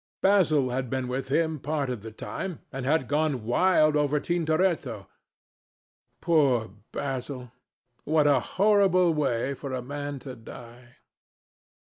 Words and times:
Basil 0.23 0.71
had 0.71 0.89
been 0.89 1.07
with 1.07 1.27
him 1.27 1.59
part 1.59 1.87
of 1.91 2.01
the 2.01 2.09
time, 2.09 2.61
and 2.71 2.87
had 2.87 3.07
gone 3.07 3.45
wild 3.45 3.95
over 3.95 4.19
Tintoret. 4.19 5.05
Poor 6.21 6.71
Basil! 6.91 7.51
What 8.03 8.25
a 8.25 8.39
horrible 8.39 9.13
way 9.13 9.53
for 9.53 9.73
a 9.75 9.83
man 9.83 10.17
to 10.25 10.35
die! 10.35 10.95